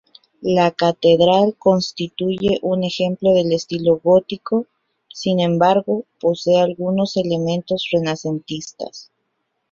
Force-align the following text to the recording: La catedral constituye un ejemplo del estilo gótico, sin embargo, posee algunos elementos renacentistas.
La 0.55 0.71
catedral 0.71 1.53
constituye 1.59 2.57
un 2.63 2.83
ejemplo 2.83 3.33
del 3.33 3.51
estilo 3.53 4.01
gótico, 4.03 4.65
sin 5.09 5.39
embargo, 5.39 6.05
posee 6.19 6.57
algunos 6.59 7.17
elementos 7.17 7.87
renacentistas. 7.91 9.11